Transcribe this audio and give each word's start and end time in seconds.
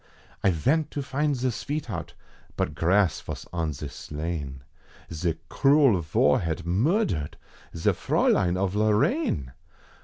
I 0.43 0.49
vent 0.49 0.89
to 0.97 1.03
find 1.03 1.35
ze 1.35 1.49
sveetheart, 1.49 2.13
but 2.57 2.73
grass 2.73 3.21
vos 3.21 3.45
on 3.53 3.71
ze 3.71 3.87
slain, 3.87 4.63
Ze 5.13 5.35
cruel 5.47 6.01
Var 6.01 6.39
had 6.39 6.65
murdered 6.65 7.37
ze 7.77 7.93
Fraulein 7.93 8.57
of 8.57 8.73
Lorraine! 8.73 9.51